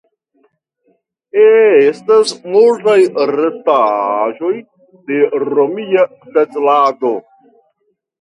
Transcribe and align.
Estas 1.41 2.31
multaj 2.55 2.95
restaĵoj 3.31 4.53
de 5.11 5.19
romia 5.51 6.07
setlado. 6.23 7.13